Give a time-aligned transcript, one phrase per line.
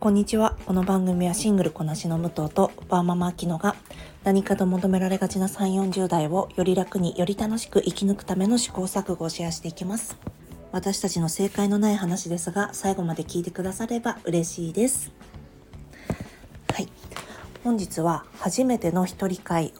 [0.00, 0.56] こんにちは。
[0.64, 3.76] この番組はシングルこなしの武藤とバーママアキノが
[4.24, 10.16] 何かと求められがちな3、40代をより楽により楽しく生き抜くための試行錯誤をシェアしていきます。
[10.72, 15.12] 私たちの正解のない話ですが、最後まで聞いてくだされば嬉しいです。
[16.72, 16.88] はい。
[17.62, 19.74] 本日は初めての一人会、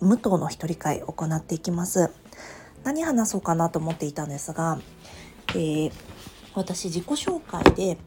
[0.00, 2.12] 武藤の一人会を行っていきます。
[2.84, 4.78] 何話そうかなと思っていたんですが、
[5.48, 5.92] えー、
[6.54, 7.98] 私自己紹介で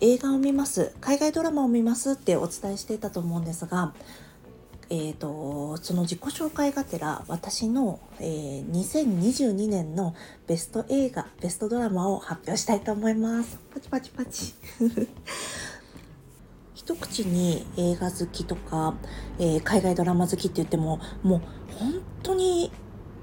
[0.00, 0.94] 映画を見ます。
[1.02, 3.92] 海外ドラマを見ますってお伝えしていたと思うんですが、
[4.88, 10.14] えーと、その自己紹介がてら私の、えー、2022年の
[10.46, 13.58] ベスト映画ベストドラマを発表したいと思います。
[13.72, 14.54] パチパチパチ。
[16.74, 18.94] 一口に映画好きとか、
[19.38, 21.40] えー、海外ドラマ好きって言ってももう
[21.78, 22.72] 本当に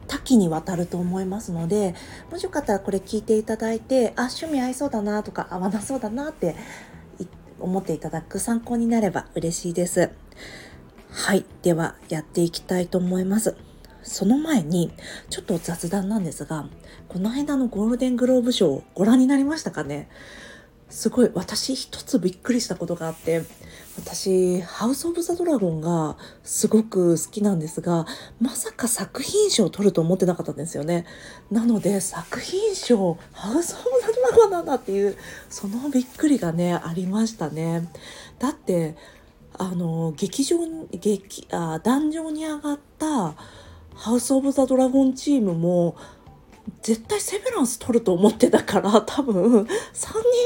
[0.08, 1.96] 多岐にわたると思いますので
[2.32, 6.56] もしよかったらこれ聞いていただいてあ趣味合いそうだなとか合わなそうだなって
[7.60, 10.12] 思っていただく参考になれば嬉しいです。
[11.10, 11.46] はい。
[11.64, 13.56] ではやっていきたいと思います。
[14.04, 14.94] その前に
[15.30, 16.70] ちょっと雑談なんですが
[17.10, 20.08] この間のゴールデングローブ賞ご覧になりましたかね？
[20.90, 23.44] すごい私一つびっくりしたことがあって
[23.98, 28.06] 私ハウス・オブ・ザ・ドラゴンがすごく好きなんですが
[28.40, 31.06] まさか作品賞を取ると思ってなかったんですよね。
[31.52, 35.18] なので作品賞ハウス・オブ・ザ・ドラゴンなんだっていう
[35.50, 37.90] そのびっくりがねありましたね。
[38.40, 38.96] だって
[39.58, 40.58] あの劇場
[40.92, 43.34] 劇あ壇上に上がった
[43.96, 45.96] ハウス・オブ・ザ・ドラゴンチームも
[46.82, 49.66] 絶対セベランス取ると思ってたから 多分3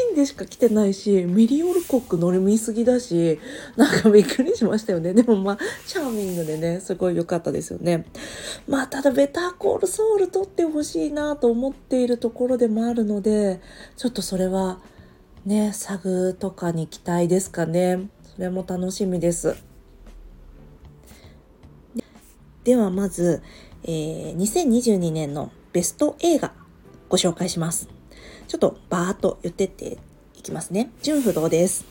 [0.09, 3.39] 人でしか来てないしミリオルコック乗り見すぎだし
[3.75, 5.13] なんかびっくりしましたよね。
[5.15, 8.05] でもまあチャーミングでねすごい良かったですよね。
[8.67, 13.61] まあただベターコールソウル取ってほしいなと思っているところでもあるので
[13.97, 14.79] ちょっとそれは
[15.45, 18.09] ねサグとかに期待ですかね。
[18.35, 19.55] それも楽しみです。
[22.63, 23.41] ではまず、
[23.83, 26.53] えー、2022年のベスト映画
[27.09, 27.87] ご紹介します。
[28.47, 29.97] ちょっとバーっと言ってって
[30.35, 30.91] いきますね。
[31.01, 31.85] 純不動です。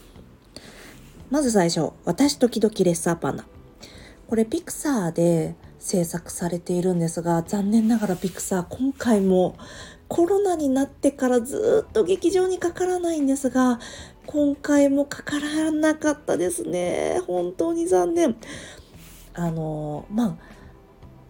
[1.31, 3.45] まず最初、私時々レッサーパンダ。
[4.27, 9.57] これピクサーで制作されているんですが、残念ながらピクサー今回も
[10.09, 13.79] コロナになってからずっと劇場にかからないんですが、
[14.27, 17.21] 今回もかからなかったですね。
[17.27, 18.37] 本当に残念。
[19.35, 20.37] あの、まあ、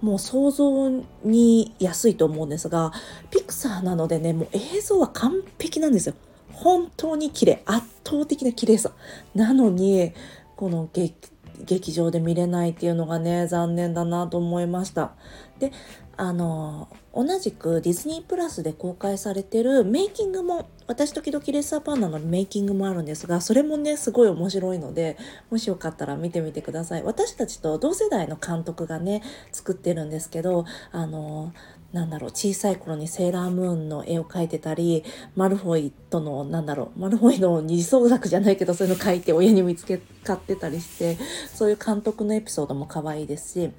[0.00, 0.90] もう想像
[1.24, 2.92] に安いと思うんですが
[3.30, 6.14] ピクサーなのでねもう映像は完璧なんですよ。
[6.52, 7.62] 本当に綺麗。
[7.64, 8.92] 圧倒的な綺麗さ。
[9.34, 10.12] なのに
[10.56, 15.12] この劇場で見れないっていうのがね残念だなと思いました。
[15.58, 15.72] で
[16.16, 25.16] あの同じくディズニープラスで公開されてるメイキングも私時々レッサーパンダのメイキングもあるんですがそれもねすごい面白いので
[25.48, 27.04] もしよかったら見てみてください。
[27.04, 31.52] 私たちと同世代の監督がね作ってるんですけどあの
[31.92, 35.04] なんだろう小さい頃にセーラームーンの絵を描いてたり
[35.36, 41.18] マルフォイとのなんだろうマルフォイの二次創作じゃないけどそういうの描いて親に見つけ買ってたりして
[41.54, 43.70] そういう監督のエピソードも可愛いですし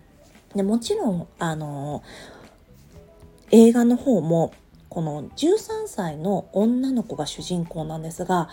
[0.55, 2.03] でもちろんあの
[3.51, 4.53] 映画の方も
[4.91, 8.49] この13歳の女の子が主人公なんですが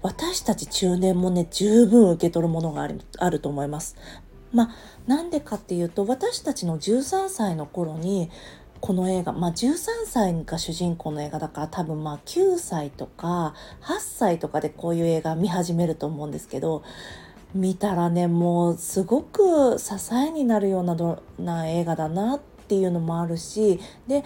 [0.00, 3.94] 私たち中年もね十分受け取るものがあると思います。
[4.50, 4.70] まあ
[5.06, 8.30] なんでかっていうと私たちの13歳の頃に
[8.80, 16.82] この映画、まあ、13歳が主人公の映画だから多分まあ9歳とか8歳とかでこういう映画見始めると思うんですけど
[17.54, 20.96] 見たらねもうすごく支えになるような
[21.38, 24.24] な映画だなっていうのもあるしで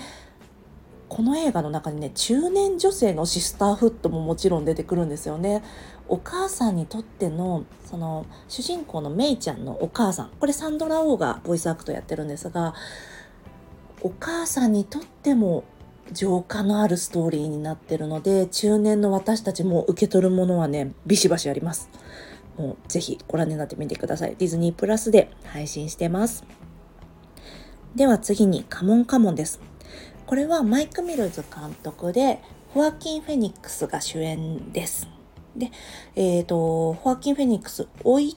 [1.08, 5.62] この映画の中にね中年女性のシスターフッドももちろん出てくるんですよね。
[6.08, 12.74] お母さんにとってのその主人公のメイちゃんのお母さんこれサンドラ・オーがボイスアクトやってるんですが
[14.00, 15.64] お母さんにとっても
[16.12, 21.90] 浄化のあるストーリーになってるので中年の私たちも受け取るものはねビシバシあります。
[22.56, 24.34] もうぜひご覧になってみてください。
[24.38, 26.44] ディズニープラスで配信してます。
[27.94, 29.60] では次にカモンカモンです。
[30.28, 32.42] これはマイク・ミルズ監督で
[32.74, 35.08] ホアキン・フェニックスが主演です。
[35.56, 35.70] で、
[36.16, 38.36] えっ、ー、と、ホアキン・フェニックス、おい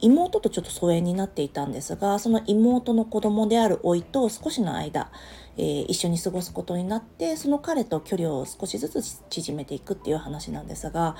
[0.00, 5.10] 妹とちょっと疎遠になっていたんですがその妹の子供である甥と少しの間、
[5.56, 11.16] えー、一緒に過ごすことになってその彼と距離を少しずつ縮めていくっていう話なんですが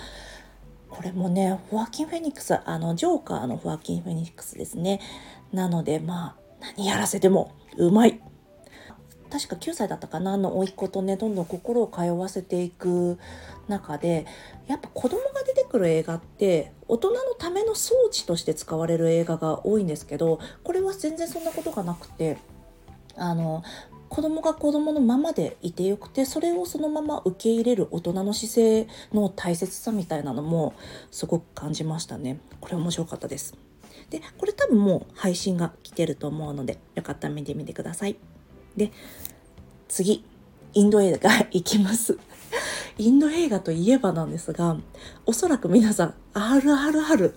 [0.91, 5.01] これもねホアキン・フェニックスあのジョーカーのホアキン・フェニックスですね
[5.53, 6.37] なのでまあ
[6.77, 8.21] 何やらせてもうまい
[9.37, 13.19] 確か9歳だったかなの甥っ子とねどんどん心を通わせていく
[13.69, 14.25] 中で
[14.67, 22.39] やっぱ子供が出てくる映画って大人のための装置として使われる映画が多いんですけどこれは全然そんなことがなくて
[23.15, 23.63] あの
[24.09, 30.73] 子供が子供のままでいてよくてそれをそのまま受け入れる大人の姿勢の大切さみたいなのも
[31.11, 32.41] すごく感じましたね。
[32.61, 33.55] これ面白かったです。
[34.09, 38.17] でこれ多分もう配信が来てると思うのでよかったら見てみてください。
[38.77, 38.93] で
[39.89, 40.25] 次
[40.75, 42.19] インド映画行きます。
[42.99, 44.77] インド映画といえばなんですが
[45.27, 47.35] おそらく皆さん RRR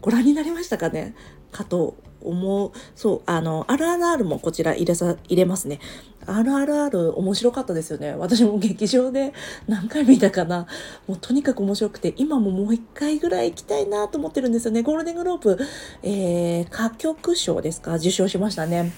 [0.00, 1.14] ご覧になりましたかね？
[1.52, 2.72] かと思う。
[2.94, 5.78] そうあの RRR もこちら入れさ入れますね。
[6.26, 8.14] RRR 面白かったですよね。
[8.14, 9.32] 私も劇場で
[9.66, 10.66] 何回見たかな。
[11.06, 14.82] もうとにかく面白くて今ももう一回ぐらい行きたいなと思ってるんですよね。
[14.82, 15.58] ゴールデングローブ、
[16.02, 17.96] えー、歌曲賞ですか？
[17.96, 18.92] 受賞しましたね。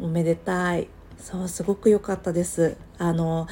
[0.00, 0.88] おめでたい。
[1.18, 3.46] そうすごく良かったですあの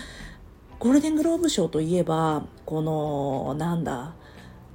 [0.79, 4.15] ゴールデングローブ賞といえばこのなんだ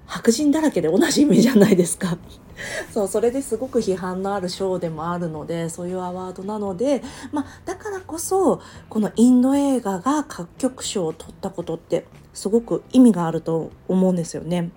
[0.05, 2.17] 白人だらけで同じ意味じゃないですか
[2.93, 7.01] そうそれですごく批判のある賞でもあるのでそういうアワードなので、
[7.31, 14.71] まあ、だからこそこのインド映画が各局賞を取ったことってすごく意味があると思うんですよね。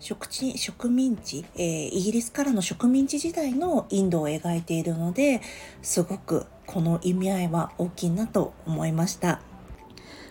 [0.00, 5.40] 植地植民地、えー、イギリスからの植民地時代のインドを描いているので
[5.82, 9.40] すごくこの意味合いは大きいなと思いました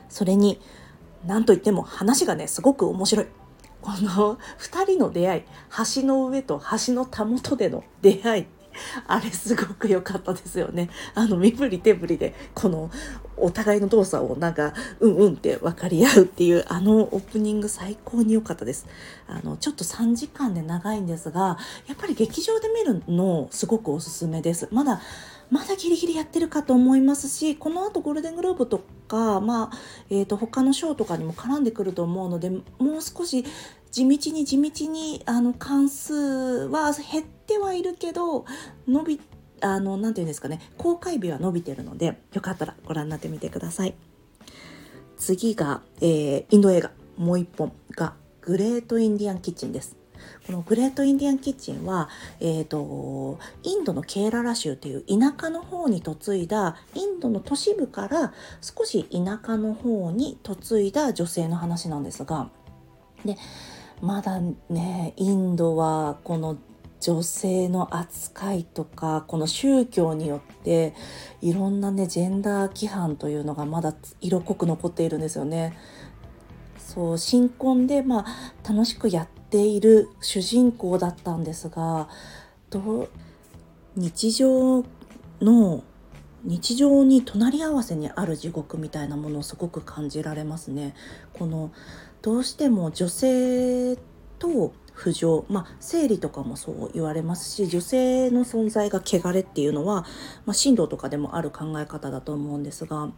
[0.08, 0.62] それに
[1.26, 3.26] 何といっても話がねすごく面白い
[3.82, 5.44] この2人の出会い
[5.96, 8.46] 橋の上と橋のたもとでの出会い
[9.08, 10.90] あれすごく良かったですよね。
[11.16, 12.92] あの身振り手振りでこの
[13.36, 18.86] お互いの動作をなんかうんうんって分かり合うっていうあのオープニング最高に良かったです。
[19.28, 21.58] あのちょっと3時間で長いんですが
[21.88, 24.68] やっぱり劇場で見るのすごくおすすめです。
[24.72, 25.02] まだ
[25.50, 29.78] まだギリギリやってるかと思いますしこのあとゴールデングローブとか、まあ
[30.10, 33.46] えーと、他の賞とかにも絡んでくると思うのでもう少し
[33.92, 38.46] 地道に地道にあの関数は減ってはいるけど
[38.88, 39.22] 伸び
[39.62, 43.96] あの何て言うんですかね公開日は伸びてるのでよかったらご覧になってみてください。
[45.18, 49.98] 次が、えー、インド映画もう一本がグレートインディアンキッチンです。
[50.46, 52.10] このグレートインディアンキッチンは、
[52.40, 62.50] えーと、インドのケーララ州という田舎の方に嫁いだインドの都市部から少し田舎の方に嫁いだ女性の話なんですが
[63.26, 63.38] で
[64.02, 66.58] まだねインドはこの
[67.00, 70.94] 女性の扱いとかこの宗教によって
[71.42, 75.78] いろんなねジェンダー規範というのがまだ色濃く残っているんですよね。
[76.80, 82.10] そう新婚でまあ楽しくやっている主人公だったんですが
[82.70, 83.08] ど
[83.96, 84.84] 日常
[85.42, 85.84] の
[86.44, 90.96] 日常に隣り合わせにある地獄みたいなものをすごく感じられますね。
[91.34, 91.72] この
[92.22, 93.98] どうしても女性
[94.40, 100.06] と不浄まあ生理とかもそう言われますし女性の存在が汚れっていうのは、
[100.46, 103.10] まあ、神道とかでもある考え方だと思うんですが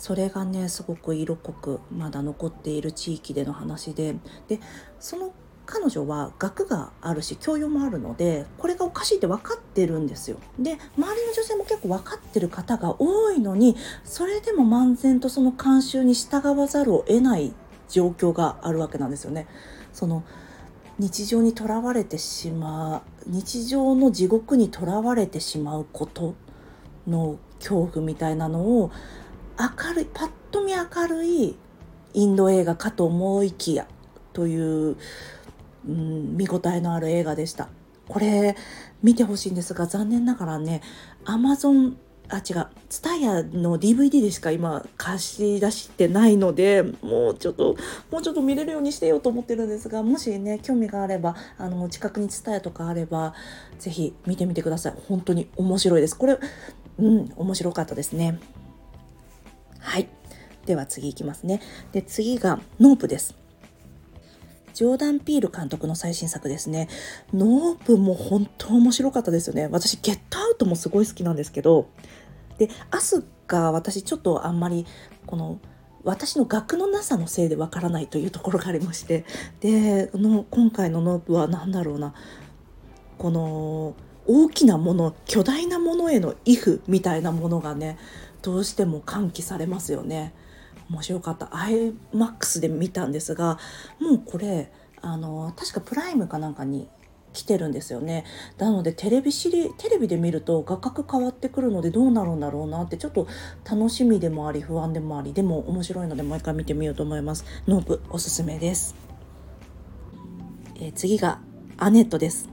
[0.00, 4.16] それがねすごく色濃くまだ残っている地域での話で
[4.48, 4.58] で
[4.98, 5.34] その
[5.66, 10.38] 彼女は学があるし教養もあるのでこれがおかしいって分かってるんですよ。
[10.58, 17.52] で周りの女性も結構分かってる方が多いのにそれでも漫然とその慣習に従わざるを得ない
[17.90, 19.46] 状況があるわけなんですよね。
[19.92, 20.24] その
[20.98, 26.34] 日常にとらわれてしまう日常の地獄にとらわれてしまうこと
[27.06, 28.90] の恐怖みたいなのを
[29.60, 31.56] 明るいパッと見明るい
[32.14, 33.86] インド映画かと思いきや
[34.32, 34.96] という
[35.88, 37.68] うん、見応えのある映画でした。
[38.08, 38.56] これ
[39.02, 40.82] 見てほしいんですが残念ながらね
[41.24, 41.94] Amazon
[42.28, 47.76] あ違う TSUTAYA の DVD でしか今貸し出してないのでもうちょっと
[48.10, 53.34] もうちょっと見れるようにしてよと思ってるんですがもしね興味があればあの近くに TSUTAYA とかあれば
[53.78, 54.94] 是非見てみてください。
[55.08, 56.16] 本当に面白いです。
[56.16, 56.38] これ
[56.98, 58.40] うん面白かったですね。
[59.80, 60.08] はい。
[60.66, 61.60] では次いきますね。
[61.92, 63.34] で次がノープです。
[64.74, 66.88] ジョーダン・ピール監督の最新作ですね。
[67.34, 69.68] ノープも本当面白かったですよね。
[69.70, 71.88] 私、ゲットアウトもすごい好きなんですけど、
[72.58, 74.86] で、アスが私ちょっとあんまり、
[75.26, 75.58] この、
[76.02, 79.24] 私の学のなさのせいでわからないというところがありまして、
[79.60, 82.14] で、の今回のノープは何だろうな、
[83.18, 83.94] この、
[84.26, 87.98] 大きなもの巨大なものへの畏怖みたいなものがね
[88.42, 90.34] どうしても喚起されますよね。
[90.88, 91.46] 面白かった。
[91.46, 93.58] IMAX で見たんですが
[94.00, 96.88] もうこれあの確かプライムかなんかに
[97.32, 98.24] 来てるんですよね。
[98.58, 103.28] なのでテレビシリテレビで見ると画角変わってくるのでどうなるんだろうなってちょっと
[103.68, 107.44] 楽しみでもあり不安でもありでも面白いのでもう一回見てみようと思います。
[107.66, 108.94] ノープおすすめです。
[110.76, 111.40] えー、次が
[111.76, 112.48] アネットです。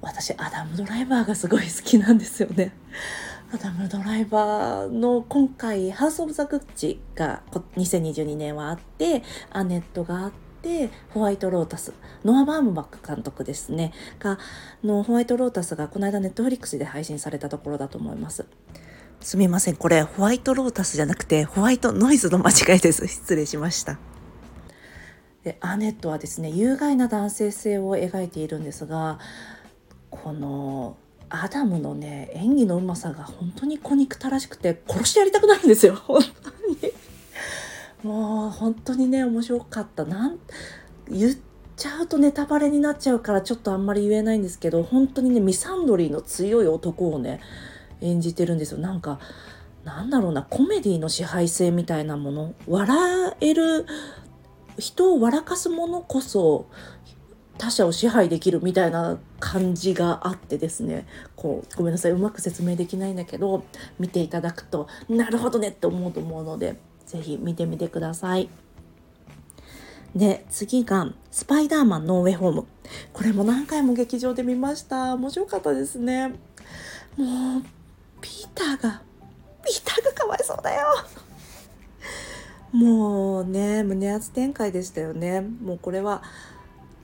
[0.00, 2.72] 私アダムドライバーがすごい好きなんですよね。
[3.54, 7.40] アダムドライバーの今回ハウス・オブ・ザ・グッチが
[7.76, 11.92] 2022年はあってアネットがあってホワイト・ロータス
[12.24, 13.92] ノア・バームバック監督ですね。
[14.18, 14.40] が
[14.82, 18.44] のホワイト・ロータスがこの間ネットフリックスで配信されたところだと思います。
[19.20, 19.76] すみません。
[19.76, 23.06] これホワイト・ロータスじゃなくてホワイトノイズの間違いです。
[23.06, 23.98] 失礼しました。
[25.44, 29.20] でアネットはですね有害な男性性を描いているんですが
[30.10, 30.96] この
[31.42, 35.94] アダムのね演技のうまさが本当に小憎たらしくて殺してやりたくなるんですよ。
[36.06, 36.92] 本当に。
[38.02, 40.04] もう本当にね面白かった。
[40.04, 40.38] なん
[41.08, 41.36] 言っ
[41.76, 47.40] ちゃうとネタバレになっちゃうからちょっとあんまり言えないんですけど本当にねミサンドリーの強い男をね
[48.00, 48.78] 演じてるんですよ。
[48.78, 49.18] なんか
[49.84, 52.54] なんだろうなコメディの支配性みたいなもの。
[52.66, 53.86] 笑える
[54.78, 56.66] 人を笑かすものこそ
[57.56, 61.06] 他者を支配できるみたいな感じがあってですね。
[61.36, 62.12] こうごめんなさい。
[62.12, 63.64] うまく説明できないんだけど
[63.98, 68.48] 見ていただくとなるほどねって思うと思うので是非見てみてください。
[70.14, 72.66] で次が「スパイダーマンノーウェイホーム」
[73.12, 75.14] これも何回も劇場で見ました。
[75.14, 76.28] 面白かったですね。
[77.16, 77.62] もう
[78.20, 79.02] ピーターが
[79.64, 80.86] ピーターがかわいそうだよ。
[82.72, 85.40] もうね胸圧展開でしたよね。
[85.40, 86.22] もうこれは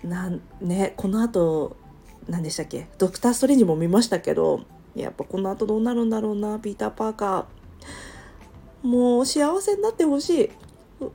[0.05, 1.77] なんねこの後
[2.29, 2.89] 何でしたっけ？
[2.99, 4.65] ドクター・ストレンジも見ましたけど
[4.95, 8.87] やっぱこのあとどうなるんだろうなピーター・パーカー。
[8.87, 10.51] もう幸せになってほしい。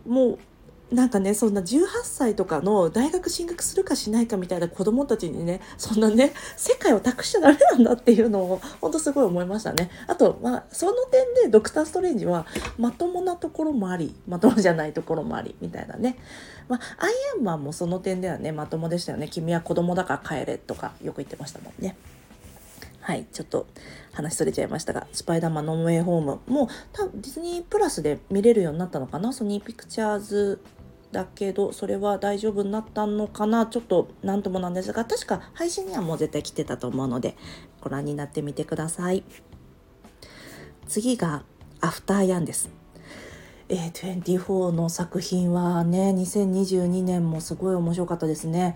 [0.07, 0.39] もう
[0.91, 9.89] なんかねそんな18歳とかの大学進学するかしないかみたいな子供たちにねそんなね世界を託しちゃダメなんだっていうのを本当すごい思いましたね。
[10.07, 12.45] あとまあその点でドクター・ストレンジは
[12.77, 16.17] まともなところもありまともじゃないところもありみたいなね。
[16.69, 19.27] まあアイアンマンもその点ではねまともでしたよね。
[19.27, 21.95] 君は子供だから帰れとかよく言ってましたもんね。
[23.05, 23.67] はいちょっと
[24.13, 29.31] 話それちゃいましたが「スパイダーマンノーウェイホーム」も多分ディズニープラスで見れるようになったのかな？
[29.31, 30.59] ソニーピクチャーズ
[31.11, 33.67] だけどそれは大丈夫になったのかな？
[33.67, 37.37] ちょっと何ともなんですが確か配信にはもう絶対来てたと思うので
[37.79, 39.23] ご覧になってみてください。
[40.87, 41.43] 次が
[41.81, 42.71] アフターヤンです。
[43.69, 48.75] え、24の作品はね2022年もすごい面白かったですね。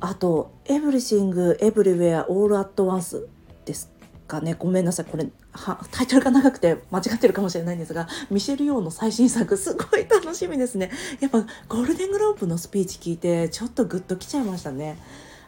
[0.00, 3.28] あと「Everything Everywhere All at Once」
[3.66, 3.92] です
[4.26, 4.54] かね。
[4.58, 5.06] ごめんなさい。
[5.06, 10.90] これはタイトルが長くて間違ってるかもしれないんですがミシェル・ヨーの最新作すごい楽しみですね。
[11.20, 14.98] やっぱゴールデングローブのスピーチ聞いてちょっとグッときちゃいましたね。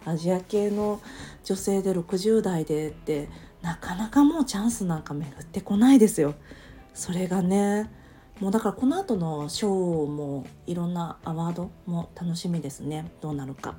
[0.04, 1.00] アジア系の
[1.44, 3.28] 女性で60代でって
[3.62, 6.34] なかなかもうチャンスなんか巡ってこないですよ。
[6.94, 7.90] それがね
[8.40, 13.10] もうだからこの後のショーもいろんなアワードも楽しみですね。
[13.20, 13.76] どうなるか。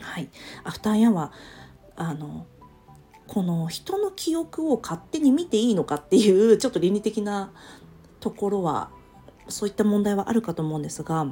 [0.00, 0.28] はい。
[0.64, 1.32] アフターヤンは
[1.94, 2.46] あの
[3.28, 7.52] この人の記憶を勝手に見ていいのかっていうちょっと倫理的な
[8.20, 8.90] ところは
[9.48, 11.26] そういった問題はあるかと思うんですが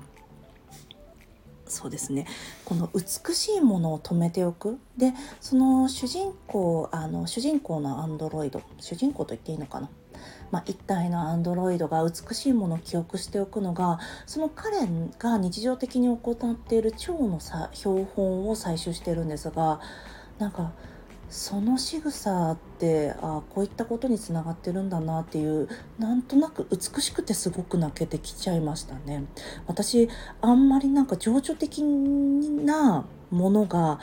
[1.67, 2.27] そうですね。
[2.65, 4.79] この美しいものを止めておく。
[4.97, 9.91] でその主人公あの主人公のアンドロイド主人公と言っていいのかな、
[10.51, 14.87] まあ、一体のアンドロイドが美しいものを記憶しておくのがその彼
[15.19, 19.81] が日常的に行っている腸のさ標本を採集してるんですが
[20.39, 20.73] なんか
[21.35, 29.25] その仕草ってあこういったことにつながってるんだなっていうなんとなく美しくてすごく泣けてきちゃいましたね。
[29.67, 30.09] 私
[30.41, 33.99] あんまりなんか情緒的なものが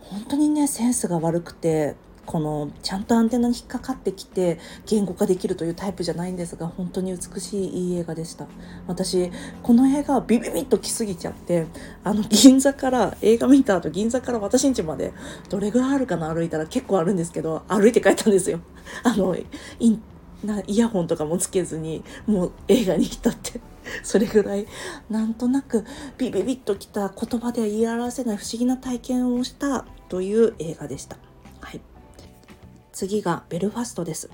[0.00, 1.94] 本当にねセンスが悪くて
[2.32, 8.46] このちゃんとアンテナに引っかかってきて言語化できるというタイプじゃないんですが本当に美しいいい映画でした。
[8.86, 9.30] 私
[9.62, 11.66] この映画ビビビッと来すぎちゃって
[12.02, 15.12] あの銀座から映画見た後銀座から私ん家まで
[15.50, 18.60] どれぐらいあるかな歩いたら結構あるんですけど歩いて帰ったんですよ。
[19.04, 19.36] あの
[19.78, 20.02] イン
[20.42, 23.60] なイヤホンとかもつけずにもう映画に来たって。
[24.02, 24.66] それぐらい
[25.10, 25.84] なんとなく
[26.16, 31.18] ビビビッときた言葉では言い表せない不思議な体験をしたという映画でした。
[31.60, 31.91] はい。
[32.92, 34.30] 次がベルファストです。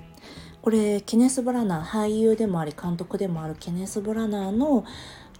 [0.61, 4.85] これケネス・ブラナー俳優でもあり監督でもあるケネス・ブラナーの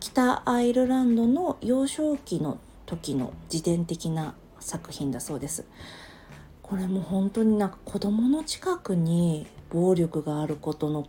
[0.01, 5.65] 北アイルランドの幼少期の時の自伝的な作品だそうです。
[6.63, 11.07] これも本当になんか子供の近くに暴力があることの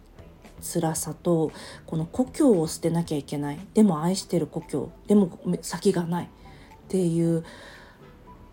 [0.61, 1.51] 辛さと
[1.85, 6.27] この故郷を捨てなきゃいけないでも愛してる故郷でも先がないっ
[6.87, 7.43] ていう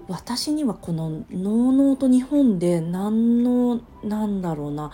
[0.08, 4.92] 私にはこののうのうと日本で何のなんだろうな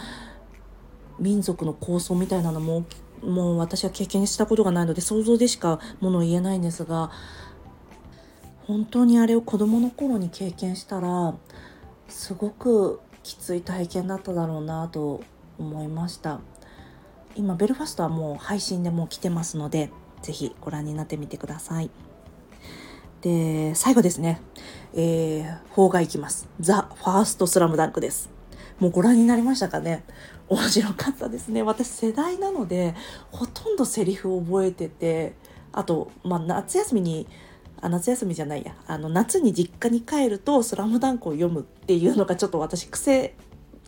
[1.19, 2.87] 民族の構想みたいなのも
[3.23, 7.11] もう私は経験したことがないので想像でしかものを言えないんですが
[8.67, 11.35] 本当にあれを子供の頃に経験したら
[12.09, 15.23] すごくきつい体験だっただろうなと
[15.59, 16.41] 思いました。
[17.35, 19.91] 今ベルファストはもう配信でも来てますので
[20.23, 21.91] 是非ご覧になってみてください
[23.23, 24.41] で最後ですね
[24.95, 26.49] えー、邦画いきます。
[26.61, 28.31] ザ・ファーストスラムダンクです。
[28.79, 30.05] もうご覧になりましたかね？
[30.49, 31.63] 面白かったですね。
[31.63, 32.95] 私世代なので
[33.31, 35.35] ほとんどセリフを覚えてて
[35.73, 37.27] あと、まあ、夏休みに
[37.81, 38.75] あ夏休みじゃないや。
[38.87, 43.35] あの夏に実家に帰ると「スラムダンクを読むっていうのがちょっと私癖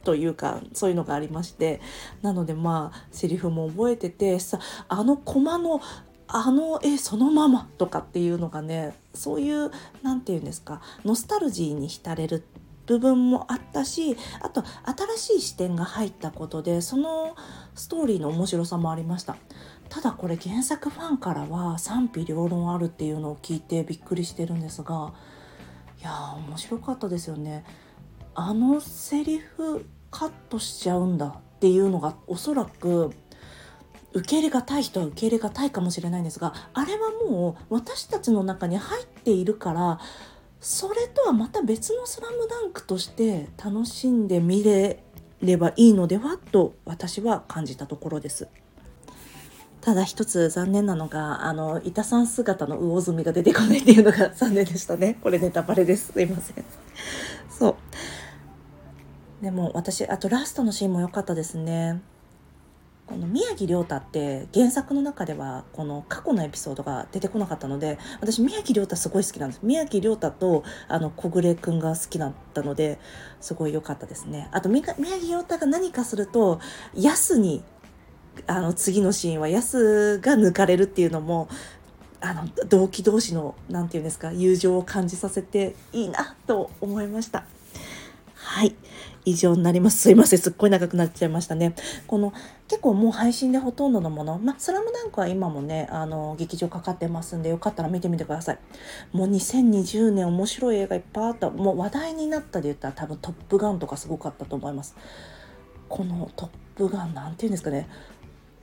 [0.05, 1.81] というかそういうのがありまして。
[2.23, 4.59] なのでまあセリフも覚えててさ
[4.89, 5.81] あのコマの
[6.27, 9.71] あの絵そのままとかっていうのがねそういう
[10.03, 12.45] 何て言うんですかノスタルジーに浸れる
[12.87, 14.63] 部分もあったしあと
[15.17, 17.37] 新しい視点が入ったことでその
[17.75, 19.37] ストーリーの面白さもありました。
[19.91, 25.13] ただこれ原作ファンからは賛否両論あるっていうのを聞いてびっくりしてるんですが
[26.01, 27.65] いやー面白かったですよね。
[28.35, 33.13] あのセリフカットしちゃうんだっていうのがおそらく
[34.15, 39.99] 受け入れがたい人は受け入れがたいかもしれないんですがあれはもう私たちの中に入っているから
[40.61, 45.03] それとはまた別の「スラムダンクとして楽しんでみれ
[45.43, 48.49] ればいいのではと私は感じたところです。
[49.83, 55.19] ただ一つ残念なのがあの板さん姿の魚住が出てこないっていうのが残念でしたね。
[55.23, 56.13] これネタバレです。
[56.15, 56.65] すいません。
[57.51, 57.77] そ
[59.41, 59.45] う。
[59.45, 62.01] でも私あとラストのシーンも良かったですね。
[63.07, 69.61] この宮城亮太って原作の中ではこの過去のエピソードが出てこなかったので私宮城亮太すごい好きなんです。
[69.63, 72.99] 宮城亮太とあの小暮くんが好きだったので
[73.41, 74.49] すごい良かったですね。
[74.53, 76.61] あと宮城亮太が何かすると
[76.95, 77.63] 安に
[78.47, 81.49] あの次のシーンは安が抜かれるっていうのも
[82.21, 87.45] あの同期同士の何て言うんですか友情を感じさせていいなと思いました。
[88.35, 88.75] はい。
[89.25, 90.01] 以上になります。
[90.01, 90.39] すいません。
[90.39, 91.75] すっごい長くなっちゃいましたね。
[92.07, 92.33] この
[92.67, 98.59] 結構もう配信でほとんどのものまあスラムダンクは今もねあの劇場かかってますんでよかったら見てみてください。
[99.13, 101.51] もう2020年面白い映画いっぱいあった。
[101.51, 104.97] もう話題になったで言ったら多分「トップガン」とかすごかったと思います。
[105.89, 107.89] この「トップガン」なんて言うんですかね。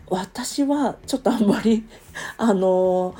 [0.10, 1.86] 私はちょっとあんまり
[2.38, 3.16] あの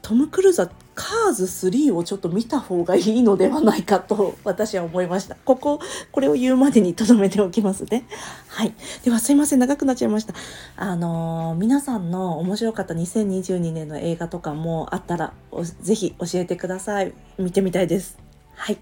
[0.00, 5.36] トム・クルーズはカーズ3をちょっと見た方がいいのではないかと私は思いました。
[5.36, 5.78] ここ、
[6.10, 8.08] これを言うまでに留めておきますね。
[8.48, 8.74] はい。
[9.04, 10.34] ではすいません、長くなっちゃいました。
[10.76, 15.34] あのー、皆さんの面白かった2022年の映画とかもあったら、
[15.82, 17.12] ぜひ教えてください。
[17.38, 18.18] 見てみたいです。
[18.54, 18.78] はい。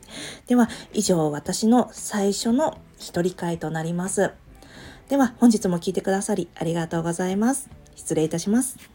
[0.46, 4.30] では、以上、私の最初の一人会となります。
[5.08, 7.68] では、本日も聞いてくださりありがとうございます。
[7.96, 8.93] 失礼いたします。